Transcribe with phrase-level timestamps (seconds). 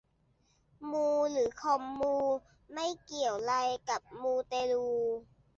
[0.91, 2.17] มูหรือคอมมู
[2.73, 3.53] ไม่เกี่ยวไร
[3.89, 4.89] กับมูเตลู